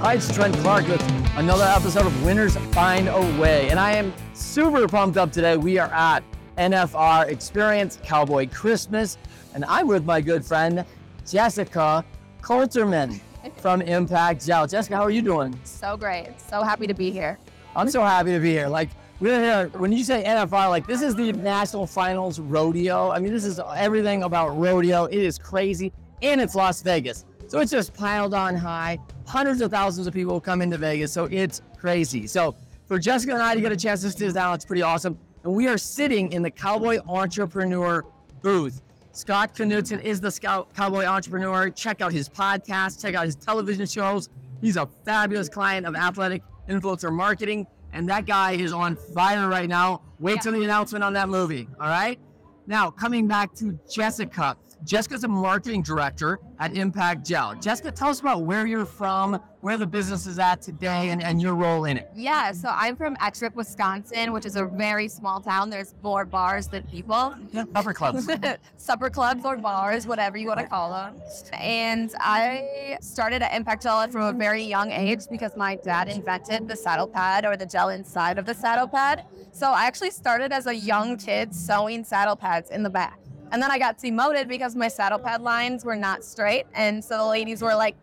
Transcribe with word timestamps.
Hi, 0.00 0.14
it's 0.14 0.32
Trent 0.32 0.54
Clark 0.58 0.86
with 0.86 1.02
another 1.36 1.64
episode 1.64 2.06
of 2.06 2.24
Winners 2.24 2.56
Find 2.72 3.08
a 3.08 3.20
Way. 3.40 3.68
And 3.68 3.80
I 3.80 3.94
am 3.94 4.14
super 4.32 4.86
pumped 4.86 5.16
up 5.16 5.32
today. 5.32 5.56
We 5.56 5.76
are 5.78 5.92
at 5.92 6.22
NFR 6.56 7.26
Experience 7.26 7.98
Cowboy 8.04 8.48
Christmas, 8.48 9.18
and 9.54 9.64
I'm 9.64 9.88
with 9.88 10.04
my 10.04 10.20
good 10.20 10.44
friend, 10.44 10.84
Jessica 11.28 12.04
Kolterman 12.40 13.20
from 13.56 13.82
Impact 13.82 14.46
Gel. 14.46 14.68
Jessica, 14.68 14.94
how 14.94 15.02
are 15.02 15.10
you 15.10 15.20
doing? 15.20 15.58
So 15.64 15.96
great. 15.96 16.28
So 16.48 16.62
happy 16.62 16.86
to 16.86 16.94
be 16.94 17.10
here. 17.10 17.36
I'm 17.74 17.90
so 17.90 18.00
happy 18.00 18.30
to 18.30 18.38
be 18.38 18.52
here. 18.52 18.68
Like, 18.68 18.90
we're 19.18 19.40
here, 19.40 19.68
when 19.80 19.90
you 19.90 20.04
say 20.04 20.22
NFR, 20.22 20.68
like, 20.68 20.86
this 20.86 21.02
is 21.02 21.16
the 21.16 21.32
National 21.32 21.88
Finals 21.88 22.38
Rodeo. 22.38 23.10
I 23.10 23.18
mean, 23.18 23.32
this 23.32 23.44
is 23.44 23.60
everything 23.74 24.22
about 24.22 24.56
rodeo. 24.56 25.06
It 25.06 25.18
is 25.18 25.40
crazy, 25.40 25.92
and 26.22 26.40
it's 26.40 26.54
Las 26.54 26.82
Vegas. 26.82 27.24
So 27.48 27.60
it's 27.60 27.70
just 27.72 27.94
piled 27.94 28.34
on 28.34 28.54
high. 28.54 28.98
Hundreds 29.26 29.60
of 29.62 29.70
thousands 29.70 30.06
of 30.06 30.12
people 30.12 30.38
come 30.40 30.60
into 30.62 30.76
Vegas, 30.76 31.12
so 31.12 31.24
it's 31.24 31.62
crazy. 31.78 32.26
So 32.26 32.54
for 32.86 32.98
Jessica 32.98 33.32
and 33.32 33.42
I 33.42 33.54
to 33.54 33.60
get 33.60 33.72
a 33.72 33.76
chance 33.76 34.02
to 34.02 34.10
sit 34.10 34.34
down, 34.34 34.54
it's 34.54 34.64
pretty 34.66 34.82
awesome. 34.82 35.18
And 35.44 35.54
we 35.54 35.66
are 35.66 35.78
sitting 35.78 36.30
in 36.32 36.42
the 36.42 36.50
Cowboy 36.50 36.98
Entrepreneur 37.08 38.04
booth. 38.42 38.82
Scott 39.12 39.54
Knudsen 39.54 40.00
is 40.00 40.20
the 40.20 40.30
Scout 40.30 40.72
Cowboy 40.74 41.04
Entrepreneur. 41.04 41.70
Check 41.70 42.02
out 42.02 42.12
his 42.12 42.28
podcast, 42.28 43.00
check 43.00 43.14
out 43.14 43.24
his 43.24 43.34
television 43.34 43.86
shows. 43.86 44.28
He's 44.60 44.76
a 44.76 44.86
fabulous 45.04 45.48
client 45.48 45.86
of 45.86 45.96
Athletic 45.96 46.42
Influencer 46.68 47.12
Marketing, 47.12 47.66
and 47.94 48.08
that 48.10 48.26
guy 48.26 48.52
is 48.52 48.72
on 48.74 48.96
fire 49.14 49.48
right 49.48 49.68
now. 49.68 50.02
Wait 50.20 50.36
Yeah. 50.36 50.40
till 50.42 50.52
the 50.52 50.64
announcement 50.64 51.02
on 51.02 51.14
that 51.14 51.28
movie, 51.30 51.66
all 51.80 51.88
right? 51.88 52.18
Now, 52.66 52.90
coming 52.90 53.26
back 53.26 53.54
to 53.54 53.78
Jessica. 53.90 54.56
Jessica's 54.84 55.24
a 55.24 55.28
marketing 55.28 55.82
director 55.82 56.38
at 56.58 56.76
Impact 56.76 57.26
Gel. 57.26 57.54
Jessica, 57.56 57.90
tell 57.90 58.08
us 58.08 58.20
about 58.20 58.42
where 58.42 58.66
you're 58.66 58.86
from, 58.86 59.40
where 59.60 59.76
the 59.76 59.86
business 59.86 60.26
is 60.26 60.38
at 60.38 60.62
today, 60.62 61.10
and, 61.10 61.22
and 61.22 61.42
your 61.42 61.54
role 61.54 61.84
in 61.84 61.96
it. 61.96 62.10
Yeah, 62.14 62.52
so 62.52 62.68
I'm 62.72 62.96
from 62.96 63.16
Ettrick, 63.16 63.54
Wisconsin, 63.54 64.32
which 64.32 64.46
is 64.46 64.56
a 64.56 64.64
very 64.64 65.08
small 65.08 65.40
town. 65.40 65.68
There's 65.70 65.94
more 66.02 66.24
bars 66.24 66.68
than 66.68 66.84
people. 66.84 67.34
Yeah, 67.52 67.64
upper 67.74 67.92
clubs. 67.92 68.28
Supper 68.76 69.10
clubs 69.10 69.44
or 69.44 69.56
bars, 69.56 70.06
whatever 70.06 70.36
you 70.38 70.48
want 70.48 70.60
to 70.60 70.66
call 70.66 70.92
them. 70.92 71.20
And 71.52 72.12
I 72.20 72.98
started 73.00 73.42
at 73.42 73.54
Impact 73.54 73.82
Gel 73.82 74.08
from 74.08 74.22
a 74.22 74.32
very 74.32 74.62
young 74.62 74.92
age 74.92 75.22
because 75.30 75.56
my 75.56 75.76
dad 75.76 76.08
invented 76.08 76.68
the 76.68 76.76
saddle 76.76 77.08
pad 77.08 77.44
or 77.44 77.56
the 77.56 77.66
gel 77.66 77.88
inside 77.88 78.38
of 78.38 78.46
the 78.46 78.54
saddle 78.54 78.86
pad. 78.86 79.24
So 79.52 79.70
I 79.70 79.86
actually 79.86 80.10
started 80.10 80.52
as 80.52 80.66
a 80.66 80.74
young 80.74 81.16
kid 81.16 81.54
sewing 81.54 82.04
saddle 82.04 82.36
pads 82.36 82.70
in 82.70 82.82
the 82.82 82.90
back. 82.90 83.18
And 83.50 83.62
then 83.62 83.70
I 83.70 83.78
got 83.78 83.98
demoted 83.98 84.48
because 84.48 84.76
my 84.76 84.88
saddle 84.88 85.18
pad 85.18 85.42
lines 85.42 85.84
were 85.84 85.96
not 85.96 86.24
straight. 86.24 86.66
And 86.74 87.02
so 87.02 87.18
the 87.18 87.26
ladies 87.26 87.62
were 87.62 87.74
like, 87.74 87.96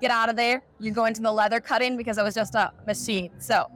get 0.00 0.10
out 0.10 0.28
of 0.28 0.36
there. 0.36 0.62
You're 0.80 0.94
going 0.94 1.14
to 1.14 1.22
the 1.22 1.32
leather 1.32 1.60
cutting 1.60 1.96
because 1.96 2.18
I 2.18 2.22
was 2.22 2.34
just 2.34 2.54
a 2.54 2.72
machine. 2.86 3.30
So 3.38 3.70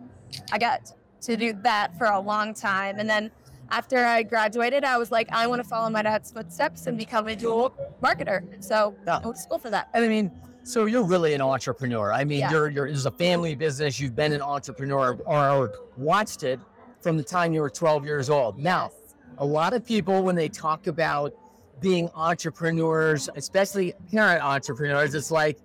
I 0.52 0.58
got 0.58 0.92
to 1.22 1.36
do 1.36 1.52
that 1.62 1.96
for 1.96 2.06
a 2.06 2.20
long 2.20 2.52
time. 2.54 2.98
And 2.98 3.08
then 3.08 3.30
after 3.70 4.04
I 4.04 4.22
graduated, 4.22 4.84
I 4.84 4.96
was 4.98 5.10
like, 5.10 5.28
I 5.32 5.46
want 5.46 5.62
to 5.62 5.68
follow 5.68 5.88
my 5.90 6.02
dad's 6.02 6.30
footsteps 6.32 6.86
and 6.86 6.96
become 6.98 7.28
a 7.28 7.36
dual 7.36 7.74
marketer. 8.02 8.42
So 8.62 8.94
Yeah. 9.06 9.18
I 9.18 9.24
went 9.24 9.36
to 9.36 9.42
school 9.42 9.58
for 9.58 9.70
that. 9.70 9.88
And 9.94 10.04
I 10.04 10.08
mean, 10.08 10.30
so 10.64 10.86
you're 10.86 11.04
really 11.04 11.34
an 11.34 11.40
entrepreneur. 11.40 12.12
I 12.12 12.24
mean, 12.24 12.40
Yeah. 12.40 12.50
you're 12.50 12.68
you're 12.70 12.86
a 12.86 13.10
family 13.12 13.54
business. 13.54 14.00
You've 14.00 14.16
been 14.16 14.32
an 14.32 14.42
entrepreneur 14.42 15.16
or, 15.26 15.48
or 15.48 15.72
watched 15.96 16.42
it 16.42 16.58
from 17.00 17.16
the 17.16 17.22
time 17.22 17.52
you 17.52 17.60
were 17.60 17.70
12 17.70 18.04
years 18.04 18.28
old. 18.30 18.58
Now, 18.58 18.90
Yes. 18.92 19.05
A 19.38 19.44
lot 19.44 19.72
of 19.72 19.84
people 19.84 20.22
when 20.22 20.34
they 20.34 20.48
talk 20.48 20.86
about 20.86 21.34
being 21.80 22.08
entrepreneurs, 22.14 23.28
especially 23.36 23.94
parent 24.10 24.42
entrepreneurs, 24.42 25.14
it's 25.14 25.30
like, 25.30 25.58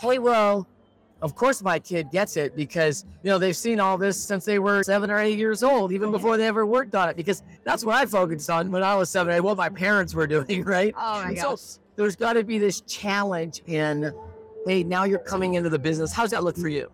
hey, 0.00 0.18
well, 0.18 0.66
of 1.20 1.36
course 1.36 1.62
my 1.62 1.78
kid 1.78 2.10
gets 2.10 2.36
it 2.36 2.56
because 2.56 3.04
you 3.22 3.30
know 3.30 3.38
they've 3.38 3.56
seen 3.56 3.78
all 3.78 3.96
this 3.96 4.22
since 4.22 4.44
they 4.44 4.58
were 4.58 4.82
seven 4.82 5.10
or 5.10 5.18
eight 5.18 5.38
years 5.38 5.62
old, 5.62 5.92
even 5.92 6.06
mm-hmm. 6.06 6.16
before 6.16 6.36
they 6.36 6.46
ever 6.46 6.66
worked 6.66 6.94
on 6.94 7.08
it. 7.08 7.16
Because 7.16 7.42
that's 7.64 7.84
what 7.84 7.94
I 7.94 8.06
focused 8.06 8.50
on 8.50 8.70
when 8.70 8.82
I 8.82 8.94
was 8.96 9.10
seven 9.10 9.32
or 9.32 9.36
eight, 9.36 9.40
what 9.40 9.56
my 9.56 9.68
parents 9.68 10.14
were 10.14 10.26
doing, 10.26 10.64
right? 10.64 10.92
Oh 10.96 11.22
my 11.22 11.28
And 11.28 11.38
so 11.38 11.56
there's 11.96 12.16
got 12.16 12.32
to 12.34 12.44
be 12.44 12.58
this 12.58 12.80
challenge 12.82 13.62
in, 13.66 14.12
hey, 14.66 14.82
now 14.82 15.04
you're 15.04 15.18
coming 15.18 15.54
into 15.54 15.70
the 15.70 15.78
business. 15.78 16.12
How's 16.12 16.30
that 16.30 16.42
look 16.42 16.56
for 16.56 16.68
you? 16.68 16.90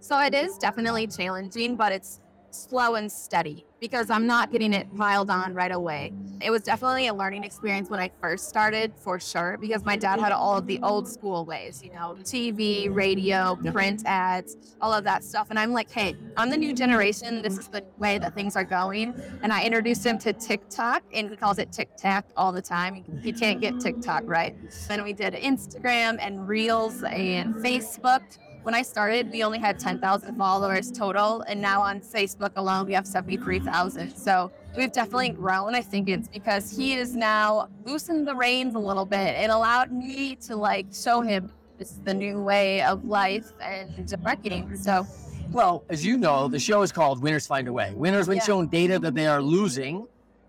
So 0.00 0.18
it 0.18 0.34
is 0.34 0.56
definitely 0.56 1.06
challenging, 1.06 1.76
but 1.76 1.92
it's 1.92 2.20
slow 2.50 2.94
and 2.94 3.12
steady 3.12 3.66
because 3.80 4.10
I'm 4.10 4.26
not 4.26 4.52
getting 4.52 4.72
it 4.72 4.94
piled 4.96 5.30
on 5.30 5.54
right 5.54 5.72
away. 5.72 6.12
It 6.42 6.50
was 6.50 6.62
definitely 6.62 7.06
a 7.08 7.14
learning 7.14 7.44
experience 7.44 7.90
when 7.90 8.00
I 8.00 8.10
first 8.20 8.48
started, 8.48 8.92
for 8.96 9.20
sure, 9.20 9.58
because 9.60 9.84
my 9.84 9.96
dad 9.96 10.20
had 10.20 10.32
all 10.32 10.56
of 10.56 10.66
the 10.66 10.78
old 10.82 11.06
school 11.08 11.44
ways, 11.44 11.82
you 11.82 11.92
know, 11.92 12.16
TV, 12.22 12.94
radio, 12.94 13.56
print 13.72 14.02
ads, 14.06 14.56
all 14.80 14.92
of 14.92 15.04
that 15.04 15.22
stuff. 15.22 15.48
And 15.50 15.58
I'm 15.58 15.72
like, 15.72 15.90
hey, 15.90 16.16
I'm 16.36 16.48
the 16.48 16.56
new 16.56 16.72
generation. 16.72 17.42
This 17.42 17.58
is 17.58 17.68
the 17.68 17.84
way 17.98 18.18
that 18.18 18.34
things 18.34 18.56
are 18.56 18.64
going. 18.64 19.14
And 19.42 19.52
I 19.52 19.64
introduced 19.64 20.04
him 20.04 20.18
to 20.18 20.32
TikTok, 20.32 21.02
and 21.12 21.28
he 21.28 21.36
calls 21.36 21.58
it 21.58 21.72
TikTok 21.72 22.26
all 22.36 22.52
the 22.52 22.62
time. 22.62 23.04
He 23.22 23.32
can't 23.32 23.60
get 23.60 23.78
TikTok 23.80 24.22
right. 24.24 24.56
Then 24.88 25.04
we 25.04 25.12
did 25.12 25.34
Instagram 25.34 26.18
and 26.20 26.48
Reels 26.48 27.02
and 27.02 27.54
Facebook. 27.56 28.22
When 28.62 28.74
I 28.74 28.82
started, 28.82 29.30
we 29.30 29.42
only 29.42 29.58
had 29.58 29.78
10,000 29.78 30.36
followers 30.36 30.92
total, 30.92 31.40
and 31.42 31.62
now 31.62 31.80
on 31.80 32.00
Facebook 32.00 32.52
alone, 32.56 32.86
we 32.86 32.92
have 32.92 33.06
73,000. 33.06 34.14
So 34.14 34.52
we've 34.76 34.92
definitely 34.92 35.30
grown. 35.30 35.74
I 35.74 35.80
think 35.80 36.10
it's 36.10 36.28
because 36.28 36.70
he 36.70 36.92
is 36.92 37.16
now 37.16 37.68
loosened 37.86 38.28
the 38.28 38.34
reins 38.34 38.74
a 38.74 38.78
little 38.78 39.06
bit. 39.06 39.34
It 39.42 39.48
allowed 39.48 39.90
me 39.90 40.36
to 40.46 40.56
like 40.56 40.86
show 40.92 41.22
him 41.22 41.50
it's 41.78 41.92
the 42.04 42.12
new 42.12 42.42
way 42.42 42.82
of 42.82 43.06
life 43.06 43.50
and 43.62 44.14
marketing. 44.22 44.76
So 44.76 45.06
Well, 45.50 45.82
as 45.88 46.04
you 46.04 46.18
know, 46.18 46.46
the 46.46 46.60
show 46.60 46.82
is 46.82 46.92
called 46.92 47.22
Winners 47.22 47.46
Find 47.46 47.66
a 47.66 47.72
Way. 47.72 47.94
Winners, 47.96 48.28
when 48.28 48.36
Yeah. 48.36 48.44
shown 48.44 48.66
data 48.68 48.98
that 48.98 49.14
they 49.14 49.26
are 49.26 49.40
losing, 49.40 50.06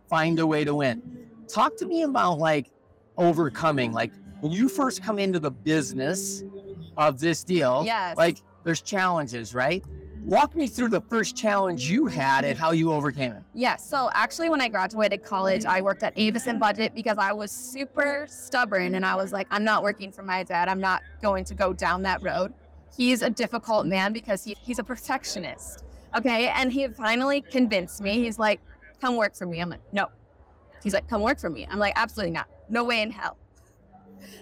find 0.09 0.37
a 0.39 0.45
way 0.45 0.65
to 0.65 0.75
win. 0.75 1.01
Talk 1.47 1.77
to 1.77 1.85
me 1.85 2.03
about 2.03 2.39
like 2.39 2.69
overcoming, 3.17 3.93
like 3.93 4.11
when 4.41 4.51
you 4.51 4.67
first 4.67 5.01
come 5.01 5.17
into 5.17 5.39
the 5.39 5.51
business 5.51 6.43
of 6.97 7.19
this 7.19 7.43
deal, 7.43 7.83
Yes. 7.85 8.17
like 8.17 8.37
there's 8.63 8.81
challenges, 8.81 9.53
right? 9.53 9.83
Walk 10.23 10.55
me 10.55 10.67
through 10.67 10.89
the 10.89 11.01
first 11.01 11.35
challenge 11.35 11.89
you 11.89 12.05
had 12.05 12.45
and 12.45 12.57
how 12.57 12.71
you 12.71 12.91
overcame 12.93 13.31
it. 13.31 13.41
Yeah, 13.55 13.75
so 13.75 14.11
actually, 14.13 14.49
when 14.49 14.61
I 14.61 14.67
graduated 14.67 15.23
college, 15.23 15.65
I 15.65 15.81
worked 15.81 16.03
at 16.03 16.13
Avis 16.15 16.45
and 16.45 16.59
Budget 16.59 16.93
because 16.93 17.17
I 17.17 17.33
was 17.33 17.51
super 17.51 18.27
stubborn 18.29 18.93
and 18.93 19.03
I 19.03 19.15
was 19.15 19.31
like, 19.33 19.47
I'm 19.49 19.63
not 19.63 19.81
working 19.81 20.11
for 20.11 20.21
my 20.21 20.43
dad. 20.43 20.67
I'm 20.69 20.79
not 20.79 21.01
going 21.23 21.43
to 21.45 21.55
go 21.55 21.73
down 21.73 22.03
that 22.03 22.21
road. 22.21 22.53
He's 22.95 23.23
a 23.23 23.31
difficult 23.31 23.87
man 23.87 24.13
because 24.13 24.43
he, 24.43 24.55
he's 24.61 24.77
a 24.77 24.83
perfectionist. 24.83 25.85
Okay. 26.15 26.49
And 26.49 26.71
he 26.71 26.87
finally 26.89 27.41
convinced 27.41 27.99
me. 28.01 28.21
He's 28.23 28.37
like, 28.37 28.61
come 28.99 29.15
work 29.17 29.35
for 29.35 29.47
me. 29.47 29.59
I'm 29.59 29.69
like, 29.71 29.81
no. 29.91 30.07
He's 30.83 30.93
like, 30.93 31.07
come 31.07 31.21
work 31.21 31.39
for 31.39 31.49
me. 31.49 31.65
I'm 31.69 31.79
like, 31.79 31.93
absolutely 31.95 32.31
not. 32.33 32.47
No 32.69 32.83
way 32.83 33.01
in 33.01 33.09
hell. 33.09 33.37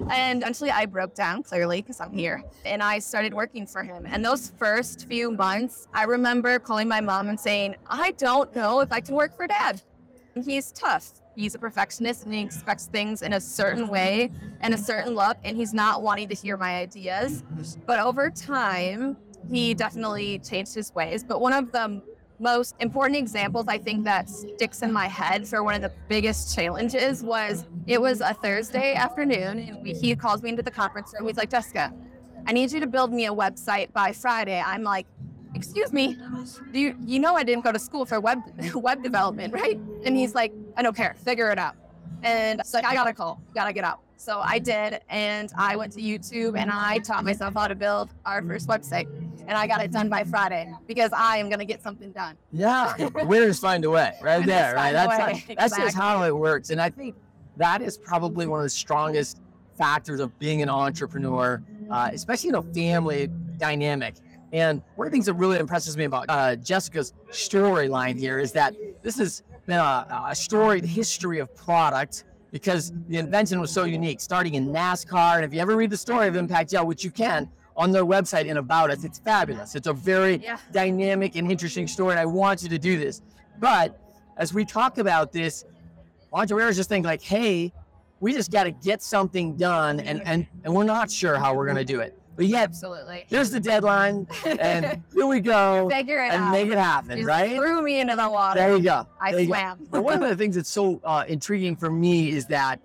And 0.10 0.42
eventually 0.42 0.72
I 0.72 0.86
broke 0.86 1.16
down 1.16 1.44
clearly 1.44 1.82
because 1.82 2.00
I'm 2.00 2.14
here 2.14 2.44
and 2.66 2.82
I 2.82 3.00
started 3.00 3.34
working 3.34 3.66
for 3.66 3.84
him. 3.84 4.06
And 4.08 4.24
those 4.24 4.52
first 4.58 5.08
few 5.08 5.32
months, 5.32 5.88
I 5.94 6.04
remember 6.04 6.60
calling 6.60 6.88
my 6.88 7.02
mom 7.02 7.30
and 7.30 7.40
saying, 7.40 7.76
I 7.88 8.12
don't 8.12 8.56
know 8.56 8.82
if 8.82 8.92
I 8.92 9.00
can 9.02 9.16
work 9.16 9.36
for 9.36 9.48
dad. 9.48 9.82
He's 10.46 10.72
tough. 10.72 11.12
He's 11.36 11.56
a 11.56 11.60
perfectionist 11.60 12.26
and 12.26 12.34
he 12.34 12.42
expects 12.42 12.88
things 12.88 13.22
in 13.22 13.34
a 13.34 13.42
certain 13.42 13.88
way 13.88 14.32
and 14.62 14.74
a 14.74 14.78
certain 14.78 15.16
look, 15.16 15.38
and 15.44 15.56
he's 15.56 15.74
not 15.74 16.02
wanting 16.02 16.28
to 16.30 16.36
hear 16.36 16.58
my 16.58 16.78
ideas. 16.78 17.44
But 17.86 18.00
over 18.00 18.30
time, 18.30 19.16
he 19.50 19.74
definitely 19.74 20.40
changed 20.40 20.76
his 20.76 20.94
ways. 20.94 21.24
But 21.24 21.40
one 21.40 21.54
of 21.54 21.72
the 21.72 22.02
most 22.40 22.76
important 22.80 23.18
examples 23.18 23.66
I 23.68 23.78
think 23.78 24.06
that 24.06 24.30
sticks 24.30 24.82
in 24.82 24.92
my 24.92 25.08
head 25.08 25.48
for 25.48 25.64
one 25.64 25.76
of 25.76 25.82
the 25.82 25.92
biggest 26.08 26.56
challenges 26.56 27.24
was 27.24 27.66
it 27.86 28.02
was 28.02 28.22
a 28.22 28.34
Thursday 28.34 28.94
afternoon, 28.94 29.60
and 29.60 29.84
we, 29.84 29.94
he 29.94 30.16
calls 30.16 30.42
me 30.42 30.50
into 30.50 30.64
the 30.64 30.72
conference 30.72 31.14
room. 31.14 31.28
He's 31.28 31.38
like, 31.38 31.50
Jessica, 31.50 31.94
I 32.48 32.54
need 32.54 32.72
you 32.72 32.80
to 32.80 32.88
build 32.88 33.12
me 33.12 33.26
a 33.26 33.34
website 33.34 33.92
by 33.94 34.14
Friday. 34.14 34.62
I'm 34.66 34.84
like, 34.84 35.06
excuse 35.54 35.92
me, 35.92 36.18
do 36.72 36.80
you, 36.80 36.96
you 37.06 37.20
know 37.20 37.36
I 37.36 37.44
didn't 37.44 37.64
go 37.64 37.72
to 37.72 37.80
school 37.80 38.06
for 38.06 38.20
web 38.20 38.40
web 38.74 39.04
development, 39.04 39.54
right? 39.54 39.80
And 40.06 40.16
he's 40.16 40.34
like, 40.34 40.54
I 40.78 40.82
don't 40.82 40.96
care, 40.96 41.16
figure 41.24 41.52
it 41.52 41.60
out. 41.60 41.76
And 42.24 42.62
so 42.66 42.80
I 42.84 42.94
gotta 42.94 43.14
call, 43.14 43.42
gotta 43.54 43.74
get 43.74 43.84
out. 43.84 44.02
So 44.18 44.42
I 44.44 44.60
did, 44.60 45.00
and 45.08 45.50
I 45.58 45.78
went 45.78 45.94
to 45.94 46.02
YouTube 46.02 46.60
and 46.60 46.70
I 46.70 46.98
taught 46.98 47.24
myself 47.24 47.54
how 47.54 47.68
to 47.68 47.76
build 47.76 48.14
our 48.26 48.42
first 48.42 48.68
website. 48.68 49.08
And 49.50 49.58
I 49.58 49.66
got 49.66 49.84
it 49.84 49.92
done 49.92 50.10
by 50.10 50.24
Friday 50.24 50.72
because 50.86 51.12
I 51.12 51.38
am 51.38 51.50
gonna 51.50 51.66
get 51.66 51.82
something 51.82 52.12
done. 52.12 52.38
Yeah, 52.52 53.10
winners 53.24 53.60
find 53.60 53.84
a 53.84 53.90
way, 53.90 54.14
right 54.22 54.46
there, 54.46 54.76
right? 54.76 54.94
That's 54.94 55.44
that's 55.56 55.76
just 55.76 55.96
how 55.96 56.22
it 56.24 56.38
works, 56.38 56.70
and 56.70 56.80
I 56.80 56.92
think 56.92 57.16
that 57.58 57.82
is 57.82 57.98
probably 57.98 58.46
one 58.46 58.60
of 58.60 58.64
the 58.64 58.70
strongest 58.70 59.42
factors 59.76 60.20
of 60.20 60.38
being 60.38 60.62
an 60.62 60.70
entrepreneur, 60.70 61.64
uh, 61.90 62.12
especially 62.14 62.50
in 62.50 62.56
a 62.56 62.62
family 62.62 63.28
dynamic. 63.58 64.18
And 64.54 64.84
one 64.96 65.08
of 65.08 65.12
the 65.12 65.16
things 65.16 65.26
that 65.26 65.34
really 65.34 65.58
impresses 65.58 65.98
me 65.98 66.04
about 66.04 66.26
uh, 66.30 66.56
Jessica's 66.56 67.14
storyline 67.32 68.20
here 68.20 68.38
is 68.38 68.52
that 68.52 68.76
this 69.02 69.18
has 69.18 69.42
been 69.66 69.80
a, 69.80 70.26
a 70.30 70.36
storied 70.36 70.86
history 70.86 71.40
of 71.40 71.56
product 71.56 72.24
because 72.52 72.92
the 73.08 73.18
invention 73.18 73.60
was 73.60 73.72
so 73.72 73.84
unique, 73.84 74.22
starting 74.22 74.56
in 74.56 74.68
NASCAR. 74.68 75.38
And 75.38 75.46
if 75.46 75.54
you 75.54 75.60
ever 75.60 75.76
read 75.76 75.90
the 75.90 75.98
story 75.98 76.28
of 76.28 76.36
Impact 76.36 76.70
Gel, 76.70 76.86
which 76.86 77.04
you 77.04 77.12
can, 77.12 77.50
on 77.80 77.92
their 77.92 78.04
website 78.06 78.48
and 78.50 78.60
about 78.60 78.92
us. 78.92 79.06
It's 79.06 79.20
fabulous. 79.20 79.74
It's 79.74 79.88
a 79.88 79.94
very 79.94 80.36
Yeah. 80.44 80.58
dynamic 80.74 81.36
and 81.38 81.50
interesting 81.50 81.88
story. 81.88 82.12
And 82.12 82.20
I 82.20 82.26
want 82.26 82.62
you 82.62 82.68
to 82.70 82.78
do 82.78 83.00
this. 83.00 83.22
But 83.58 83.98
as 84.36 84.54
we 84.54 84.66
talk 84.66 84.98
about 84.98 85.32
this, 85.32 85.64
entrepreneurs 86.34 86.76
just 86.76 86.90
think 86.90 87.06
like, 87.06 87.22
hey, 87.22 87.72
we 88.20 88.34
just 88.34 88.52
got 88.52 88.66
to 88.66 88.72
get 88.72 89.02
something 89.02 89.56
done, 89.56 90.02
and 90.02 90.22
and 90.28 90.46
and 90.66 90.76
we're 90.76 90.84
not 90.84 91.10
sure 91.10 91.38
how 91.38 91.56
we're 91.56 91.68
gonna 91.68 91.86
do 91.86 92.02
it. 92.02 92.20
But 92.36 92.48
yeah, 92.48 92.60
Absolutely. 92.64 93.26
here's 93.30 93.50
the 93.50 93.60
deadline, 93.62 94.28
and 94.60 95.02
here 95.14 95.26
we 95.26 95.40
go, 95.40 95.90
Figure 95.90 96.20
it 96.24 96.34
and 96.34 96.44
out. 96.44 96.52
make 96.52 96.68
it 96.70 96.78
happen, 96.78 97.18
Just 97.18 97.28
right? 97.28 97.56
Threw 97.56 97.82
me 97.82 98.00
into 98.02 98.16
the 98.18 98.30
water. 98.30 98.60
There 98.60 98.76
you 98.78 98.84
go. 98.84 99.08
I 99.22 99.32
There 99.32 99.40
go. 99.42 99.48
swam. 99.48 99.78
One 100.04 100.22
of 100.24 100.30
the 100.30 100.36
things 100.42 100.56
that's 100.56 100.70
so 100.70 101.00
uh, 101.06 101.24
intriguing 101.30 101.76
for 101.78 101.90
me 101.90 102.30
is 102.30 102.46
that 102.48 102.80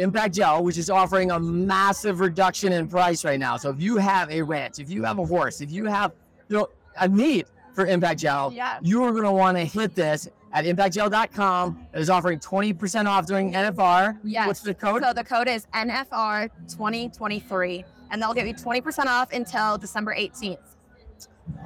Impact 0.00 0.34
Gel, 0.34 0.64
which 0.64 0.78
is 0.78 0.90
offering 0.90 1.30
a 1.30 1.38
massive 1.38 2.20
reduction 2.20 2.72
in 2.72 2.88
price 2.88 3.24
right 3.24 3.38
now. 3.38 3.56
So 3.56 3.70
if 3.70 3.80
you 3.80 3.96
have 3.98 4.30
a 4.30 4.42
ranch, 4.42 4.78
if 4.78 4.90
you 4.90 5.04
have 5.04 5.18
a 5.18 5.24
horse, 5.24 5.60
if 5.60 5.70
you 5.70 5.84
have 5.84 6.12
you 6.48 6.56
know 6.56 6.68
a 6.98 7.06
need 7.08 7.46
for 7.74 7.86
Impact 7.86 8.18
Gel, 8.20 8.52
Yeah. 8.52 8.78
you 8.82 9.04
are 9.04 9.12
going 9.12 9.24
to 9.24 9.32
want 9.32 9.56
to 9.56 9.64
hit 9.64 9.94
this 9.94 10.28
at 10.52 10.64
impactgel.com. 10.64 11.86
It 11.94 12.00
is 12.00 12.10
offering 12.10 12.40
20% 12.40 13.06
off 13.06 13.26
during 13.26 13.52
NFR. 13.52 14.18
Yes. 14.24 14.46
What's 14.48 14.60
the 14.60 14.74
code? 14.74 15.02
So 15.02 15.12
the 15.12 15.22
code 15.22 15.46
is 15.48 15.66
NFR 15.72 16.48
2023, 16.68 17.84
and 18.10 18.20
they'll 18.20 18.34
give 18.34 18.46
you 18.48 18.54
20% 18.54 19.06
off 19.06 19.32
until 19.32 19.78
December 19.78 20.14
18th. 20.14 20.58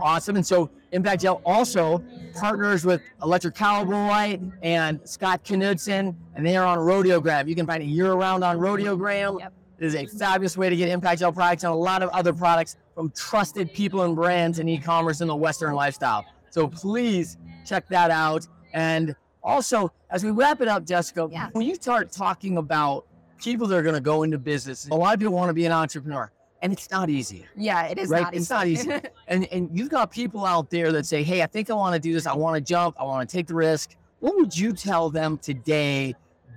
Awesome. 0.01 0.37
And 0.37 0.47
so 0.47 0.71
Impact 0.93 1.23
Gel 1.23 1.41
also 1.45 2.03
partners 2.35 2.85
with 2.85 3.01
Electric 3.23 3.55
Cowboy 3.55 3.93
Light 3.93 4.41
and 4.63 5.01
Scott 5.05 5.43
Knudsen, 5.45 6.15
and 6.35 6.47
they 6.47 6.57
are 6.57 6.67
on 6.67 6.79
Rodeogram. 6.79 7.49
You 7.49 7.55
can 7.55 7.67
find 7.67 7.83
it 7.83 7.87
year 7.87 8.13
round 8.13 8.45
on 8.45 8.59
Rodeogram. 8.59 9.41
Yep. 9.41 9.53
It 9.79 9.87
is 9.87 9.95
a 9.97 10.07
fabulous 10.07 10.57
way 10.57 10.71
to 10.71 10.77
get 10.77 10.89
Impact 10.89 11.21
Gel 11.21 11.33
products 11.33 11.65
and 11.65 11.73
a 11.73 11.77
lot 11.77 12.03
of 12.03 12.11
other 12.11 12.33
products 12.33 12.77
from 12.95 13.11
trusted 13.11 13.73
people 13.73 14.03
and 14.03 14.15
brands 14.15 14.59
in 14.61 14.69
e-commerce 14.69 15.21
in 15.21 15.27
the 15.29 15.35
Western 15.35 15.75
lifestyle. 15.75 16.25
So 16.51 16.69
please 16.69 17.39
check 17.67 17.89
that 17.89 18.11
out. 18.13 18.47
And 18.73 19.17
also, 19.43 19.93
as 20.11 20.25
we 20.25 20.31
wrap 20.31 20.61
it 20.61 20.69
up, 20.69 20.87
Jessica, 20.87 21.29
Yeah. 21.31 21.49
when 21.53 21.67
you 21.67 21.75
start 21.75 22.13
talking 22.13 22.57
about 22.57 23.05
people 23.37 23.67
that 23.67 23.77
are 23.77 23.83
going 23.83 23.97
to 23.97 24.01
go 24.01 24.23
into 24.23 24.39
business, 24.39 24.89
a 24.89 24.95
lot 24.95 25.13
of 25.15 25.21
people 25.21 25.35
want 25.35 25.49
to 25.51 25.55
be 25.55 25.67
an 25.67 25.73
entrepreneur, 25.73 26.31
and 26.65 26.73
it's 26.73 26.91
not 26.91 27.11
easy 27.11 27.47
Yeah, 27.57 27.85
it 27.87 27.99
is 27.99 28.09
Right, 28.09 28.23
not 28.23 28.35
it's 28.35 28.45
easy. 28.51 28.55
not 28.55 28.67
easy. 28.67 28.91
and 29.29 29.47
and 29.53 29.69
you've 29.73 29.91
got 29.91 30.11
people 30.11 30.45
out 30.45 30.71
there 30.71 30.91
that 30.93 31.07
say, 31.07 31.23
"Hey, 31.23 31.43
I 31.43 31.47
think 31.47 31.71
I 31.71 31.75
want 31.75 31.95
to 31.95 32.01
do 32.01 32.13
this. 32.13 32.27
I 32.27 32.35
want 32.35 32.57
to 32.57 32.61
jump. 32.61 32.97
I 32.99 33.05
want 33.05 33.29
to 33.29 33.37
take 33.37 33.47
the 33.47 33.55
risk." 33.55 33.95
What 34.21 34.35
would 34.37 34.57
you 34.57 34.73
tell 34.73 35.11
them 35.11 35.37
today, 35.37 36.15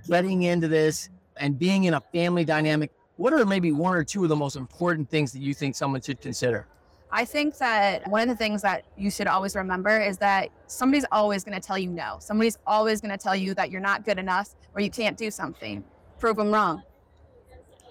getting 0.08 0.44
into 0.44 0.70
this 0.70 1.10
and 1.36 1.60
being 1.60 1.84
in 1.84 1.94
a 1.94 2.02
family 2.14 2.46
dynamic? 2.46 2.92
What 3.18 3.34
are 3.34 3.46
maybe 3.46 3.72
one 3.74 3.94
or 3.94 4.04
two 4.06 4.24
of 4.24 4.30
the 4.30 4.36
most 4.36 4.56
important 4.56 5.10
things 5.10 5.34
that 5.34 5.40
you 5.40 5.54
think 5.54 5.76
someone 5.76 6.02
should 6.02 6.22
consider? 6.22 6.66
I 7.12 7.26
think 7.26 7.58
that 7.58 8.08
one 8.08 8.22
of 8.22 8.30
the 8.30 8.36
things 8.36 8.62
that 8.62 8.86
you 8.98 9.12
should 9.12 9.28
always 9.28 9.56
remember 9.56 10.00
is 10.00 10.18
that 10.20 10.50
somebody's 10.68 11.06
always 11.12 11.44
going 11.44 11.60
to 11.60 11.66
tell 11.66 11.78
you 11.78 11.90
no. 11.90 12.18
Somebody's 12.20 12.58
always 12.66 13.02
going 13.02 13.12
to 13.12 13.18
tell 13.18 13.36
you 13.36 13.54
that 13.56 13.70
you're 13.72 13.82
not 13.82 14.06
good 14.06 14.20
enough 14.20 14.50
or 14.74 14.82
you 14.82 14.90
can't 14.90 15.18
do 15.18 15.30
something. 15.32 15.84
Prove 16.20 16.38
them 16.38 16.52
wrong. 16.52 16.84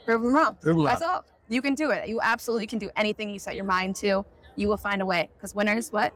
Prove 0.07 0.23
them 0.23 0.35
wrong. 0.35 0.57
Luck. 0.63 0.99
That's 0.99 1.03
all. 1.03 1.25
You 1.49 1.63
can 1.63 1.75
do 1.75 1.91
it. 1.91 2.09
You 2.09 2.21
absolutely 2.23 2.67
can 2.67 2.79
do 2.79 2.91
anything 2.97 3.31
you 3.31 3.39
set 3.39 3.55
your 3.55 3.65
mind 3.65 3.97
to. 3.97 4.25
You 4.57 4.69
will 4.69 4.77
find 4.77 5.03
a 5.03 5.07
way. 5.07 5.29
Because 5.37 5.55
winners, 5.55 5.93
what? 5.93 6.13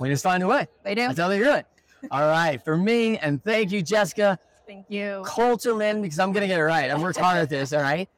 We 0.00 0.08
just 0.08 0.24
find 0.24 0.42
a 0.42 0.46
way. 0.46 0.66
They 0.82 0.94
do. 0.94 1.02
That's 1.02 1.18
how 1.18 1.28
they 1.28 1.38
do 1.38 1.54
it. 1.54 1.66
All 2.10 2.28
right, 2.28 2.62
for 2.62 2.76
me, 2.76 3.16
and 3.18 3.42
thank 3.42 3.72
you, 3.72 3.80
Jessica 3.80 4.38
Thank 4.66 4.86
you. 4.88 5.22
Kolterman, 5.26 6.00
because 6.00 6.18
I'm 6.18 6.32
gonna 6.32 6.46
get 6.46 6.58
it 6.58 6.64
right. 6.64 6.90
I've 6.90 7.02
worked 7.02 7.18
hard 7.18 7.38
at 7.38 7.48
this. 7.50 7.72
All 7.72 7.82
right. 7.82 8.08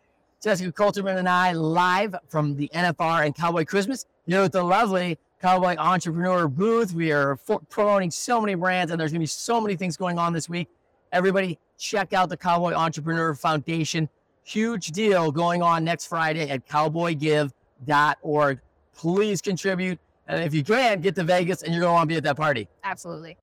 Jessica 0.43 0.70
Kolterman 0.70 1.17
and 1.17 1.29
I 1.29 1.53
live 1.53 2.14
from 2.29 2.56
the 2.56 2.70
NFR 2.73 3.25
and 3.25 3.35
Cowboy 3.35 3.64
Christmas. 3.64 4.06
You're 4.26 4.44
at 4.44 4.53
the 4.53 4.62
lovely 4.62 5.19
Cowboy 5.41 5.76
Entrepreneur 5.76 6.47
booth. 6.47 6.93
We 6.93 7.11
are 7.11 7.37
fo- 7.37 7.58
promoting 7.69 8.11
so 8.11 8.41
many 8.41 8.55
brands, 8.55 8.93
and 8.93 9.00
there's 9.00 9.11
gonna 9.11 9.20
be 9.20 9.26
so 9.26 9.61
many 9.61 9.76
things 9.76 9.97
going 9.97 10.19
on 10.19 10.32
this 10.32 10.49
week. 10.49 10.69
Everybody, 11.11 11.58
check 11.79 12.12
out 12.12 12.29
the 12.29 12.37
Cowboy 12.37 12.75
Entrepreneur 12.75 13.35
Foundation. 13.35 14.08
Huge 14.46 14.93
deal 14.93 15.32
going 15.32 15.60
on 15.60 15.82
next 15.82 16.06
Friday 16.06 16.48
at 16.48 16.69
cowboygive.org. 16.69 18.60
Please 18.94 19.43
contribute. 19.43 19.98
And 20.28 20.44
if 20.44 20.54
you 20.54 20.62
can, 20.62 21.00
get 21.00 21.16
to 21.16 21.25
Vegas 21.25 21.64
and 21.64 21.75
you're 21.75 21.81
going 21.81 21.90
to 21.90 21.94
want 21.94 22.08
to 22.08 22.12
be 22.12 22.16
at 22.16 22.22
that 22.22 22.37
party. 22.37 22.69
Absolutely. 22.84 23.37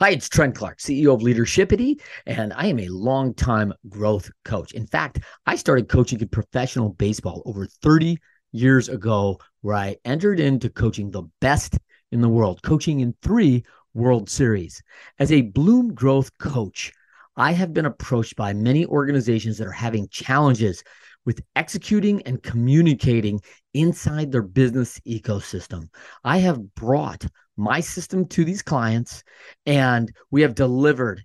Hi, 0.00 0.08
it's 0.08 0.30
Trent 0.30 0.54
Clark, 0.54 0.78
CEO 0.78 1.12
of 1.14 1.20
Leadershipity, 1.20 2.00
and 2.26 2.54
I 2.54 2.68
am 2.68 2.78
a 2.80 2.88
longtime 2.88 3.74
growth 3.90 4.30
coach. 4.46 4.72
In 4.72 4.86
fact, 4.86 5.20
I 5.44 5.56
started 5.56 5.90
coaching 5.90 6.20
in 6.20 6.28
professional 6.28 6.94
baseball 6.94 7.42
over 7.44 7.66
30 7.66 8.16
years 8.52 8.88
ago, 8.88 9.38
where 9.60 9.76
I 9.76 9.96
entered 10.06 10.40
into 10.40 10.70
coaching 10.70 11.10
the 11.10 11.24
best 11.42 11.78
in 12.10 12.22
the 12.22 12.30
world, 12.30 12.62
coaching 12.62 13.00
in 13.00 13.14
three 13.20 13.62
World 13.92 14.30
Series. 14.30 14.82
As 15.18 15.30
a 15.30 15.42
Bloom 15.42 15.92
Growth 15.92 16.36
coach, 16.38 16.92
I 17.36 17.52
have 17.52 17.72
been 17.72 17.86
approached 17.86 18.36
by 18.36 18.52
many 18.52 18.84
organizations 18.86 19.58
that 19.58 19.66
are 19.66 19.72
having 19.72 20.08
challenges 20.08 20.82
with 21.24 21.40
executing 21.56 22.22
and 22.22 22.42
communicating 22.42 23.40
inside 23.74 24.32
their 24.32 24.42
business 24.42 25.00
ecosystem. 25.06 25.88
I 26.24 26.38
have 26.38 26.74
brought 26.74 27.24
my 27.56 27.80
system 27.80 28.26
to 28.28 28.44
these 28.44 28.62
clients 28.62 29.22
and 29.66 30.12
we 30.30 30.42
have 30.42 30.54
delivered 30.54 31.22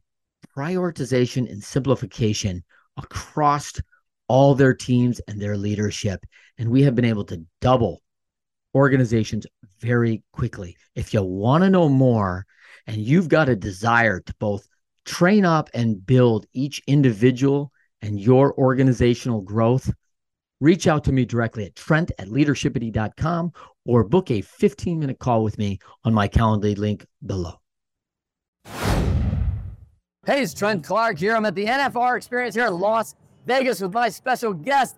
prioritization 0.55 1.49
and 1.51 1.63
simplification 1.63 2.63
across 2.97 3.73
all 4.27 4.55
their 4.55 4.73
teams 4.73 5.19
and 5.27 5.41
their 5.41 5.57
leadership. 5.57 6.25
And 6.57 6.69
we 6.69 6.83
have 6.83 6.95
been 6.95 7.05
able 7.05 7.25
to 7.25 7.43
double 7.61 8.01
organizations 8.75 9.47
very 9.79 10.23
quickly. 10.31 10.77
If 10.95 11.13
you 11.13 11.23
want 11.23 11.63
to 11.63 11.69
know 11.69 11.89
more 11.89 12.45
and 12.85 12.97
you've 12.97 13.29
got 13.29 13.49
a 13.49 13.55
desire 13.55 14.19
to 14.19 14.35
both 14.39 14.67
train 15.07 15.45
up 15.45 15.69
and 15.73 16.05
build 16.05 16.45
each 16.53 16.81
individual 16.85 17.71
and 18.01 18.19
your 18.19 18.53
organizational 18.59 19.41
growth, 19.41 19.91
reach 20.59 20.87
out 20.87 21.03
to 21.05 21.11
me 21.11 21.25
directly 21.25 21.65
at 21.65 21.75
trent 21.75 22.11
at 22.19 22.27
leadershipity.com 22.27 23.51
or 23.85 24.03
book 24.03 24.29
a 24.29 24.41
15 24.41 24.99
minute 24.99 25.17
call 25.17 25.43
with 25.43 25.57
me 25.57 25.79
on 26.03 26.13
my 26.13 26.27
Calendly 26.27 26.77
link 26.77 27.05
below. 27.25 27.53
Hey, 30.25 30.41
it's 30.43 30.53
Trent 30.53 30.83
Clark 30.83 31.17
here. 31.17 31.35
I'm 31.35 31.45
at 31.45 31.55
the 31.55 31.65
NFR 31.65 32.17
Experience 32.17 32.53
here 32.53 32.67
in 32.67 32.73
Las 32.73 33.15
Vegas 33.45 33.79
with 33.79 33.93
my 33.93 34.09
special 34.09 34.53
guest, 34.53 34.97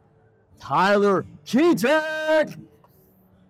Tyler 0.59 1.23
Kijac. 1.45 2.59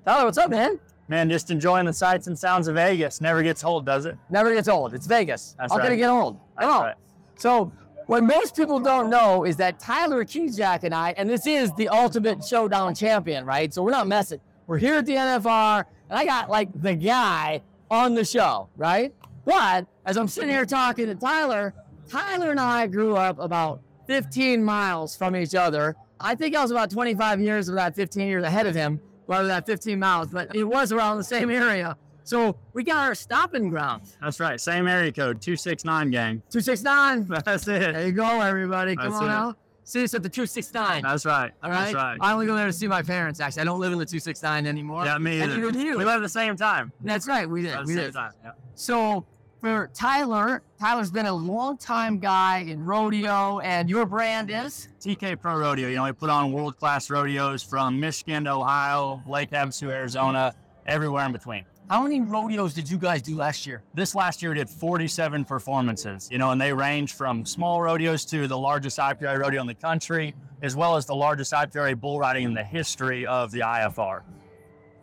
Tyler, 0.04 0.26
what's 0.26 0.38
up, 0.38 0.50
man? 0.50 0.78
Man, 1.10 1.28
just 1.28 1.50
enjoying 1.50 1.88
the 1.88 1.94
sights 1.94 2.28
and 2.28 2.38
sounds 2.38 2.68
of 2.68 2.76
Vegas. 2.76 3.20
Never 3.20 3.42
gets 3.42 3.64
old, 3.64 3.84
does 3.84 4.06
it? 4.06 4.16
Never 4.30 4.54
gets 4.54 4.68
old. 4.68 4.94
It's 4.94 5.08
Vegas. 5.08 5.56
That's 5.58 5.74
How 5.74 5.80
can 5.80 5.88
right. 5.88 5.94
it 5.94 5.98
get 5.98 6.10
old? 6.10 6.40
That's 6.56 6.70
Come 6.70 6.84
right. 6.84 6.96
So, 7.36 7.72
what 8.06 8.24
most 8.24 8.56
people 8.56 8.80
don't 8.80 9.10
know 9.10 9.44
is 9.44 9.56
that 9.58 9.80
Tyler 9.80 10.24
Kijac 10.24 10.84
and 10.84 10.94
I, 10.94 11.16
and 11.18 11.28
this 11.28 11.48
is 11.48 11.74
the 11.74 11.90
ultimate 11.90 12.44
showdown 12.44 12.94
champion, 12.94 13.44
right? 13.44 13.74
So 13.74 13.82
we're 13.82 13.92
not 13.92 14.08
messing. 14.08 14.40
We're 14.68 14.78
here 14.78 14.96
at 14.96 15.08
the 15.08 15.14
NFR, 15.14 15.86
and 16.10 16.20
I 16.20 16.26
got 16.26 16.50
like 16.50 16.70
the 16.80 16.94
guy 16.94 17.62
on 17.90 18.14
the 18.14 18.24
show, 18.24 18.70
right? 18.78 19.14
But 19.46 19.88
as 20.06 20.16
I'm 20.16 20.28
sitting 20.28 20.50
here 20.50 20.66
talking 20.66 21.08
to 21.08 21.16
Tyler, 21.16 21.74
Tyler 22.08 22.52
and 22.52 22.60
I 22.60 22.86
grew 22.86 23.16
up 23.16 23.40
about 23.40 23.82
15 24.08 24.64
miles 24.64 25.16
from 25.16 25.36
each 25.36 25.56
other. 25.56 25.96
I 26.20 26.36
think 26.36 26.56
I 26.56 26.62
was 26.62 26.72
about 26.72 26.92
25 26.92 27.42
years 27.42 27.68
that 27.68 27.96
15 27.96 28.28
years 28.28 28.44
ahead 28.44 28.66
of 28.68 28.76
him, 28.76 29.00
rather 29.30 29.44
than 29.48 29.56
that 29.56 29.66
15 29.66 29.98
miles, 30.00 30.28
but 30.30 30.54
it 30.56 30.64
was 30.66 30.92
around 30.92 31.18
the 31.18 31.24
same 31.24 31.50
area. 31.50 31.96
So 32.24 32.58
we 32.74 32.84
got 32.84 32.98
our 33.08 33.16
stopping 33.16 33.70
ground. 33.70 34.02
That's 34.22 34.40
right. 34.40 34.60
Same 34.60 34.88
area 34.88 35.12
code, 35.12 35.42
269 35.42 36.12
gang. 36.12 36.42
269. 36.50 37.26
That's 37.46 37.68
it. 37.68 37.80
There 37.94 38.06
you 38.08 38.12
go, 38.12 38.42
everybody. 38.42 38.96
Come 38.96 39.12
That's 39.12 39.22
on 39.22 39.30
it. 39.30 39.32
out. 39.32 39.58
See 39.84 40.04
us 40.04 40.14
at 40.14 40.22
the 40.22 40.30
269. 40.30 41.02
That's 41.02 41.26
right. 41.26 41.52
All 41.64 41.70
right. 41.72 41.86
That's 41.86 41.94
right. 41.96 42.18
I 42.22 42.34
only 42.34 42.46
go 42.46 42.56
there 42.56 42.68
to 42.68 42.74
see 42.74 42.88
my 42.88 43.02
parents. 43.02 43.40
Actually, 43.40 43.62
I 43.62 43.66
don't 43.66 43.80
live 43.80 43.92
in 43.94 43.98
the 43.98 44.06
269 44.06 44.68
anymore. 44.68 45.06
yeah, 45.06 45.18
me 45.18 45.42
either. 45.42 45.60
We 45.60 45.72
live 45.72 46.08
at 46.08 46.22
the 46.22 46.30
same 46.30 46.56
time. 46.56 46.92
That's 47.02 47.28
right. 47.28 47.50
We 47.50 47.64
did. 47.64 47.72
At 47.72 47.80
the 47.80 47.86
We 47.88 47.94
same 47.96 48.04
did. 48.06 48.14
time. 48.14 48.34
Yeah. 48.44 48.52
So 48.76 49.26
for 49.60 49.90
Tyler, 49.94 50.62
Tyler's 50.80 51.12
been 51.12 51.26
a 51.26 51.34
long 51.34 51.78
time 51.78 52.20
guy 52.20 52.60
in 52.60 52.86
rodeo, 52.86 53.60
and 53.60 53.90
your 53.90 54.06
brand 54.06 54.50
is 54.50 54.88
TK 55.02 55.40
Pro 55.40 55.58
Rodeo. 55.58 55.90
You 55.90 55.96
know, 55.98 56.06
we 56.06 56.12
put 56.12 56.30
on 56.30 56.52
world 56.52 56.78
class 56.78 57.10
rodeos 57.10 57.62
from 57.62 58.00
Michigan 58.00 58.46
to 58.46 58.54
Ohio, 58.54 59.22
Lake 59.28 59.52
Havasu, 59.52 59.90
Arizona, 59.90 60.54
everywhere 60.86 61.26
in 61.26 61.32
between. 61.32 61.66
how 61.90 62.04
many 62.04 62.22
rodeos 62.22 62.74
did 62.74 62.90
you 62.90 62.98
guys 62.98 63.22
do 63.22 63.36
last 63.36 63.66
year? 63.66 63.82
This 63.94 64.16
last 64.16 64.42
year 64.42 64.52
we 64.52 64.58
did 64.58 64.70
47 64.70 65.44
performances, 65.44 66.30
you 66.32 66.38
know, 66.38 66.52
and 66.52 66.62
they 66.62 66.72
range 66.72 67.14
from 67.14 67.46
small 67.46 67.82
rodeos 67.82 68.26
to 68.26 68.48
the 68.48 68.58
largest 68.58 68.98
IPRA 68.98 69.40
rodeo 69.40 69.60
in 69.62 69.68
the 69.68 69.74
country, 69.74 70.36
as 70.62 70.76
well 70.76 70.96
as 70.96 71.06
the 71.06 71.16
largest 71.16 71.52
IPRA 71.52 72.00
bull 72.00 72.20
riding 72.20 72.44
in 72.46 72.54
the 72.54 72.64
history 72.64 73.26
of 73.26 73.52
the 73.52 73.60
IFR. 73.60 74.22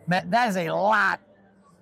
That 0.09 0.49
is 0.49 0.57
a 0.57 0.71
lot 0.71 1.21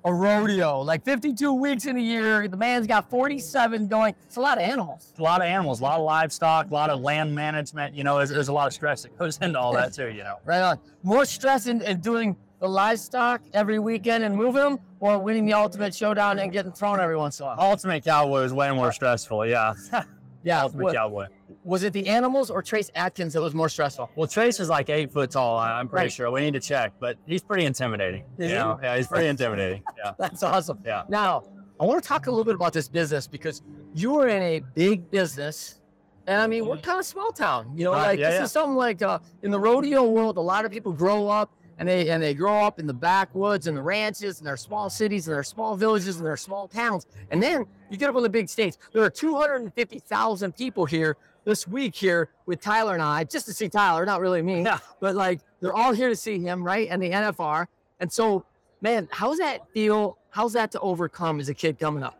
a 0.04 0.12
rodeo. 0.12 0.80
Like 0.80 1.04
52 1.04 1.52
weeks 1.52 1.86
in 1.86 1.96
a 1.96 2.00
year, 2.00 2.46
the 2.46 2.56
man's 2.56 2.86
got 2.86 3.08
47 3.08 3.88
going. 3.88 4.14
It's 4.26 4.36
a 4.36 4.40
lot 4.40 4.58
of 4.58 4.64
animals. 4.64 5.12
A 5.18 5.22
lot 5.22 5.40
of 5.40 5.46
animals, 5.46 5.80
a 5.80 5.84
lot 5.84 5.98
of 5.98 6.04
livestock, 6.04 6.70
a 6.70 6.74
lot 6.74 6.90
of 6.90 7.00
land 7.00 7.34
management. 7.34 7.94
You 7.94 8.04
know, 8.04 8.18
there's, 8.18 8.30
there's 8.30 8.48
a 8.48 8.52
lot 8.52 8.66
of 8.66 8.72
stress 8.74 9.02
that 9.02 9.18
goes 9.18 9.38
into 9.38 9.58
all 9.58 9.72
that 9.74 9.92
too. 9.92 10.08
You 10.08 10.22
know. 10.22 10.36
Right 10.44 10.60
on. 10.60 10.78
More 11.02 11.24
stress 11.24 11.66
in, 11.66 11.80
in 11.82 12.00
doing 12.00 12.36
the 12.60 12.68
livestock 12.68 13.40
every 13.54 13.78
weekend 13.78 14.24
and 14.24 14.36
moving 14.36 14.62
them, 14.62 14.78
or 15.00 15.18
winning 15.18 15.46
the 15.46 15.54
ultimate 15.54 15.94
showdown 15.94 16.38
and 16.38 16.52
getting 16.52 16.72
thrown 16.72 17.00
every 17.00 17.16
once 17.16 17.40
in 17.40 17.44
a 17.44 17.48
while. 17.48 17.56
Ultimate 17.60 18.04
Cowboy 18.04 18.42
was 18.42 18.52
way 18.52 18.70
more 18.72 18.92
stressful. 18.92 19.46
Yeah. 19.46 19.74
yeah. 20.44 20.62
Ultimate 20.62 20.84
wa- 20.84 20.92
Cowboy. 20.92 21.26
was 21.64 21.82
it 21.82 21.92
the 21.92 22.06
animals 22.08 22.50
or 22.50 22.62
Trace 22.62 22.90
Atkins 22.94 23.32
that 23.32 23.40
was 23.40 23.54
more 23.54 23.68
stressful? 23.68 24.10
Well, 24.14 24.28
Trace 24.28 24.60
is 24.60 24.68
like 24.68 24.90
eight 24.90 25.10
foot 25.12 25.30
tall. 25.30 25.58
I'm 25.58 25.88
pretty 25.88 26.04
Right. 26.04 26.12
sure. 26.12 26.30
We 26.30 26.42
need 26.42 26.54
to 26.54 26.60
check, 26.60 26.92
but 27.00 27.16
he's 27.26 27.42
pretty 27.42 27.64
intimidating. 27.64 28.24
Is 28.38 28.50
you 28.50 28.56
know? 28.56 28.78
Yeah, 28.82 28.96
he's 28.96 29.06
pretty 29.08 29.26
intimidating. 29.28 29.82
Yeah. 29.98 30.12
That's 30.18 30.42
awesome. 30.42 30.78
Yeah. 30.84 31.04
Now, 31.08 31.44
I 31.80 31.84
want 31.86 32.02
to 32.02 32.06
talk 32.08 32.26
a 32.26 32.30
little 32.30 32.44
bit 32.44 32.54
about 32.54 32.72
this 32.72 32.88
business 32.88 33.26
because 33.26 33.62
you 33.94 34.16
are 34.20 34.28
in 34.28 34.42
a 34.42 34.60
big 34.74 35.10
business. 35.10 35.80
And 36.26 36.40
I 36.40 36.46
mean, 36.46 36.66
we're 36.66 36.76
kind 36.78 36.98
of 36.98 37.04
small 37.04 37.32
town, 37.32 37.72
you 37.76 37.84
know, 37.84 37.92
Right, 37.92 38.06
like 38.06 38.18
yeah, 38.18 38.30
this 38.30 38.38
yeah. 38.38 38.44
is 38.44 38.52
something 38.52 38.76
like 38.76 39.02
uh, 39.02 39.18
in 39.42 39.50
the 39.50 39.58
rodeo 39.58 40.04
world, 40.08 40.36
a 40.36 40.40
lot 40.40 40.64
of 40.64 40.70
people 40.70 40.92
grow 40.92 41.28
up 41.28 41.52
and 41.78 41.88
they 41.88 42.08
and 42.10 42.22
they 42.22 42.34
grow 42.34 42.64
up 42.64 42.78
in 42.78 42.86
the 42.86 42.94
backwoods 42.94 43.66
and 43.66 43.76
the 43.76 43.82
ranches 43.82 44.38
and 44.38 44.46
their 44.46 44.56
small 44.56 44.88
cities 44.90 45.26
and 45.26 45.34
their 45.34 45.42
small 45.42 45.76
villages 45.76 46.16
and 46.16 46.26
their 46.26 46.36
small 46.36 46.68
towns. 46.68 47.06
And 47.30 47.42
then 47.42 47.66
you 47.90 47.96
get 47.96 48.08
up 48.10 48.16
on 48.16 48.22
the 48.22 48.28
big 48.28 48.48
states. 48.48 48.78
There 48.92 49.02
are 49.02 49.10
250,000 49.10 50.56
people 50.56 50.84
here 50.84 51.16
this 51.44 51.66
week 51.68 51.94
here 51.94 52.30
with 52.46 52.60
Tyler 52.60 52.94
and 52.94 53.02
I, 53.02 53.24
just 53.24 53.46
to 53.46 53.52
see 53.52 53.68
Tyler, 53.68 54.06
not 54.06 54.20
really 54.20 54.40
me, 54.42 54.62
Yeah. 54.62 54.78
but 55.00 55.14
like 55.14 55.40
they're 55.60 55.74
all 55.74 55.92
here 55.92 56.08
to 56.08 56.16
see 56.16 56.38
him, 56.38 56.62
right? 56.64 56.88
And 56.90 57.02
the 57.02 57.10
NFR. 57.10 57.66
And 58.00 58.10
so, 58.10 58.44
man, 58.80 59.08
how's 59.10 59.38
that 59.38 59.68
feel? 59.72 60.18
How's 60.30 60.52
that 60.54 60.70
to 60.72 60.80
overcome 60.80 61.40
as 61.40 61.48
a 61.48 61.54
kid 61.54 61.78
coming 61.78 62.02
up? 62.02 62.18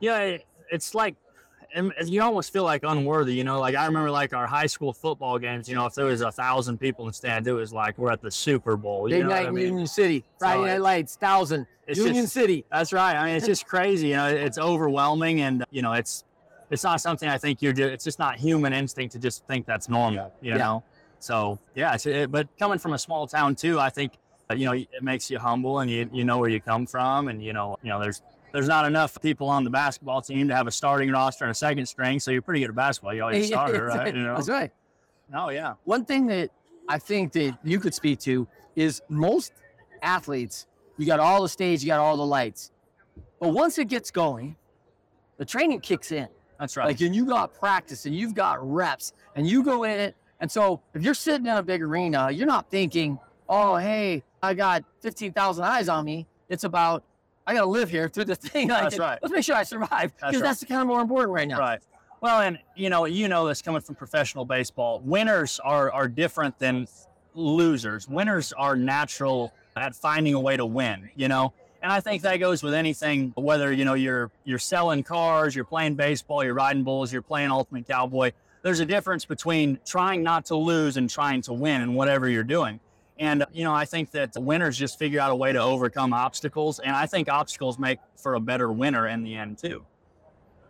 Yeah, 0.00 0.18
it- 0.20 0.46
it's 0.70 0.94
like 0.94 1.14
and 1.74 1.92
you 2.08 2.22
almost 2.22 2.52
feel 2.52 2.64
like 2.64 2.82
unworthy, 2.84 3.34
you 3.34 3.44
know. 3.44 3.58
Like 3.60 3.74
I 3.74 3.84
remember, 3.86 4.10
like 4.10 4.32
our 4.32 4.46
high 4.46 4.66
school 4.66 4.92
football 4.92 5.38
games. 5.38 5.68
You 5.68 5.74
know, 5.74 5.86
if 5.86 5.94
there 5.94 6.06
was 6.06 6.20
a 6.20 6.30
thousand 6.32 6.78
people 6.78 7.04
in 7.04 7.08
the 7.08 7.12
stand, 7.14 7.46
it 7.46 7.52
was 7.52 7.72
like 7.72 7.98
we're 7.98 8.12
at 8.12 8.22
the 8.22 8.30
Super 8.30 8.76
Bowl. 8.76 9.08
You 9.08 9.16
Big 9.16 9.22
know 9.24 9.30
night 9.30 9.46
I 9.46 9.48
in 9.48 9.54
mean? 9.54 9.64
Union 9.66 9.86
City, 9.86 10.24
Friday 10.38 10.62
So 10.62 10.66
Night 10.66 10.80
Lights, 10.80 11.16
thousand, 11.16 11.66
It's 11.86 11.98
Union 11.98 12.24
just- 12.24 12.32
City. 12.34 12.64
That's 12.70 12.92
right. 12.92 13.16
I 13.16 13.26
mean, 13.26 13.34
it's 13.36 13.46
just 13.46 13.66
crazy. 13.66 14.08
You 14.08 14.16
know, 14.16 14.28
it's 14.28 14.56
overwhelming, 14.58 15.40
and 15.40 15.64
you 15.70 15.82
know, 15.82 15.92
it's 15.92 16.24
it's 16.70 16.84
not 16.84 17.00
something 17.00 17.28
I 17.28 17.38
think 17.38 17.60
you're. 17.60 17.72
Do- 17.72 17.86
it's 17.88 18.04
just 18.04 18.18
not 18.18 18.36
human 18.36 18.72
instinct 18.72 19.12
to 19.12 19.18
just 19.18 19.44
think 19.46 19.66
that's 19.66 19.88
normal. 19.88 20.32
You 20.40 20.52
Yeah. 20.52 20.58
know. 20.58 20.84
So 21.18 21.58
yeah, 21.74 21.94
it's, 21.94 22.06
it, 22.06 22.30
but 22.30 22.48
coming 22.58 22.78
from 22.78 22.92
a 22.92 22.98
small 22.98 23.26
town 23.26 23.54
too, 23.54 23.80
I 23.80 23.90
think 23.90 24.12
you 24.54 24.66
know 24.66 24.72
it 24.72 24.88
makes 25.02 25.30
you 25.30 25.38
humble, 25.38 25.80
and 25.80 25.90
you 25.90 26.08
you 26.12 26.24
know 26.24 26.38
where 26.38 26.50
you 26.50 26.60
come 26.60 26.86
from, 26.86 27.28
and 27.28 27.42
you 27.42 27.52
know 27.52 27.78
you 27.82 27.88
know 27.88 28.00
there's. 28.00 28.22
There's 28.54 28.68
not 28.68 28.86
enough 28.86 29.20
people 29.20 29.48
on 29.48 29.64
the 29.64 29.70
basketball 29.70 30.22
team 30.22 30.46
to 30.46 30.54
have 30.54 30.68
a 30.68 30.70
starting 30.70 31.10
roster 31.10 31.44
and 31.44 31.50
a 31.50 31.54
second 31.56 31.86
string, 31.86 32.20
so 32.20 32.30
you're 32.30 32.40
pretty 32.40 32.60
good 32.60 32.68
at 32.68 32.76
basketball. 32.76 33.12
You 33.12 33.24
always 33.24 33.44
a 33.46 33.48
starter, 33.48 33.86
right? 33.86 34.14
You 34.14 34.22
know? 34.22 34.36
That's 34.36 34.48
right. 34.48 34.70
Oh 35.34 35.48
yeah. 35.48 35.74
One 35.82 36.04
thing 36.04 36.26
that 36.26 36.50
I 36.88 37.00
think 37.00 37.32
that 37.32 37.58
you 37.64 37.80
could 37.80 37.94
speak 37.94 38.20
to 38.20 38.46
is 38.76 39.02
most 39.08 39.52
athletes, 40.02 40.68
you 40.98 41.04
got 41.04 41.18
all 41.18 41.42
the 41.42 41.48
stage, 41.48 41.82
you 41.82 41.88
got 41.88 41.98
all 41.98 42.16
the 42.16 42.24
lights. 42.24 42.70
But 43.40 43.48
once 43.48 43.76
it 43.76 43.88
gets 43.88 44.12
going, 44.12 44.54
the 45.36 45.44
training 45.44 45.80
kicks 45.80 46.12
in. 46.12 46.28
That's 46.60 46.76
right. 46.76 46.86
Like, 46.86 47.00
and 47.00 47.12
you 47.12 47.26
got 47.26 47.52
practice 47.54 48.06
and 48.06 48.14
you've 48.14 48.36
got 48.36 48.58
reps 48.62 49.14
and 49.34 49.48
you 49.48 49.64
go 49.64 49.82
in 49.82 49.98
it. 49.98 50.14
And 50.38 50.48
so 50.48 50.80
if 50.94 51.02
you're 51.02 51.14
sitting 51.14 51.48
in 51.48 51.56
a 51.56 51.62
big 51.64 51.82
arena, 51.82 52.30
you're 52.30 52.46
not 52.46 52.70
thinking, 52.70 53.18
oh, 53.48 53.74
hey, 53.74 54.22
I 54.40 54.54
got 54.54 54.84
15,000 55.00 55.64
eyes 55.64 55.88
on 55.88 56.04
me. 56.04 56.28
It's 56.48 56.62
about, 56.62 57.02
I 57.46 57.54
got 57.54 57.60
to 57.60 57.66
live 57.66 57.90
here 57.90 58.08
through 58.08 58.24
the 58.24 58.36
thing. 58.36 58.70
I 58.70 58.82
That's 58.82 58.98
right. 58.98 59.18
Let's 59.22 59.32
make 59.32 59.44
sure 59.44 59.56
I 59.56 59.62
survive 59.62 60.14
because 60.16 60.34
right. 60.34 60.42
that's 60.42 60.64
kind 60.64 60.80
of 60.80 60.86
more 60.86 61.00
important 61.00 61.34
right 61.34 61.48
now. 61.48 61.58
Right. 61.58 61.80
Well, 62.20 62.40
and 62.40 62.58
you 62.74 62.88
know, 62.88 63.04
you 63.04 63.28
know 63.28 63.46
this 63.46 63.60
coming 63.60 63.82
from 63.82 63.96
professional 63.96 64.44
baseball. 64.44 65.00
Winners 65.04 65.60
are 65.62 65.92
are 65.92 66.08
different 66.08 66.58
than 66.58 66.88
losers. 67.34 68.08
Winners 68.08 68.52
are 68.54 68.76
natural 68.76 69.52
at 69.76 69.94
finding 69.94 70.34
a 70.34 70.40
way 70.40 70.56
to 70.56 70.64
win. 70.64 71.10
You 71.16 71.28
know, 71.28 71.52
and 71.82 71.92
I 71.92 72.00
think 72.00 72.22
that 72.22 72.38
goes 72.38 72.62
with 72.62 72.72
anything. 72.72 73.34
Whether 73.36 73.72
you 73.72 73.84
know 73.84 73.92
you're 73.92 74.30
you're 74.44 74.58
selling 74.58 75.02
cars, 75.02 75.54
you're 75.54 75.66
playing 75.66 75.96
baseball, 75.96 76.42
you're 76.42 76.54
riding 76.54 76.82
bulls, 76.82 77.12
you're 77.12 77.20
playing 77.20 77.50
Ultimate 77.50 77.86
Cowboy. 77.86 78.32
There's 78.62 78.80
a 78.80 78.86
difference 78.86 79.26
between 79.26 79.78
trying 79.84 80.22
not 80.22 80.46
to 80.46 80.56
lose 80.56 80.96
and 80.96 81.10
trying 81.10 81.42
to 81.42 81.52
win 81.52 81.82
in 81.82 81.92
whatever 81.92 82.26
you're 82.30 82.42
doing. 82.42 82.80
And 83.18 83.44
you 83.52 83.64
know, 83.64 83.72
I 83.72 83.84
think 83.84 84.10
that 84.12 84.32
the 84.32 84.40
winners 84.40 84.76
just 84.76 84.98
figure 84.98 85.20
out 85.20 85.30
a 85.30 85.36
way 85.36 85.52
to 85.52 85.60
overcome 85.60 86.12
obstacles, 86.12 86.80
and 86.80 86.96
I 86.96 87.06
think 87.06 87.28
obstacles 87.28 87.78
make 87.78 87.98
for 88.16 88.34
a 88.34 88.40
better 88.40 88.72
winner 88.72 89.06
in 89.08 89.22
the 89.22 89.36
end 89.36 89.58
too. 89.58 89.84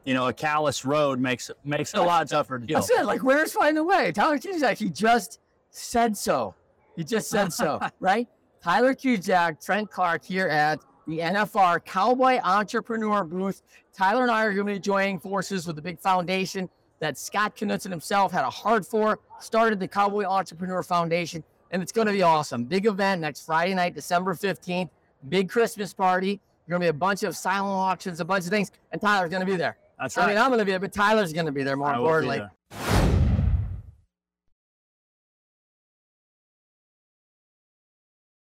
You 0.05 0.13
know, 0.13 0.29
a 0.29 0.33
callous 0.33 0.85
road 0.85 1.19
makes 1.19 1.51
makes 1.65 1.95
it 1.95 2.01
a 2.01 2.03
lot 2.03 2.29
tougher 2.29 2.59
to 2.59 2.67
deal. 2.67 2.81
That's 2.81 2.91
it. 2.91 3.07
Like, 3.07 3.23
where's 3.23 3.53
find 3.53 3.79
a 3.79 3.85
way? 3.85 4.13
Tyler 4.13 4.39
Cusack, 4.39 4.77
he 4.77 4.91
just 4.91 5.41
said 5.71 6.17
so. 6.17 6.55
He 6.97 7.05
just 7.05 7.31
said 7.31 7.53
so, 7.53 7.81
right? 8.01 8.29
Tyler 8.63 8.95
Cusack, 8.95 9.61
Trent 9.61 9.91
Clark 9.91 10.25
here 10.25 10.49
at 10.49 10.81
the 11.07 11.19
NFR 11.19 11.85
Cowboy 11.85 12.41
Entrepreneur 12.43 13.25
booth. 13.25 13.63
Tyler 13.93 14.23
and 14.23 14.31
I 14.31 14.45
are 14.45 14.53
going 14.53 14.67
to 14.67 14.73
be 14.75 14.79
joining 14.79 15.19
forces 15.19 15.67
with 15.67 15.77
the 15.77 15.83
big 15.83 16.01
foundation 16.01 16.69
that 17.01 17.19
Scott 17.19 17.57
Knutson 17.57 17.91
himself 17.91 18.33
had 18.33 18.45
a 18.45 18.51
heart 18.51 18.87
for, 18.87 19.19
started 19.41 19.81
the 19.81 19.89
Cowboy 19.89 20.25
Entrepreneur 20.25 20.83
Foundation, 20.83 21.45
and 21.75 21.83
it's 21.83 21.91
going 21.91 22.07
to 22.07 22.13
be 22.13 22.23
awesome. 22.23 22.65
Big 22.65 22.87
event 22.87 23.21
next 23.21 23.45
Friday 23.45 23.75
night, 23.75 23.97
December 23.97 24.33
15th. 24.35 24.89
Big 25.29 25.49
Christmas 25.49 25.93
party. 25.93 26.41
There's 26.67 26.79
Going 26.79 26.81
to 26.81 26.85
be 26.85 26.89
a 26.89 26.93
bunch 26.93 27.25
of 27.25 27.37
silent 27.37 27.75
auctions, 27.75 28.21
a 28.21 28.25
bunch 28.25 28.45
of 28.45 28.51
things, 28.51 28.71
and 28.93 29.01
Tyler's 29.01 29.29
going 29.29 29.41
to 29.41 29.47
be 29.47 29.57
there. 29.57 29.77
That's 29.99 30.17
right. 30.17 30.25
I 30.25 30.29
mean, 30.29 30.39
I'm 30.39 30.51
going 30.51 30.61
to 30.61 30.65
be 30.65 30.71
there, 30.71 30.79
but 30.79 30.93
Tyler's 30.93 31.33
going 31.33 31.47
to 31.47 31.53
be 31.53 31.65
there 31.65 31.77
more 31.77 31.89
I 31.89 31.97
importantly. 31.97 32.43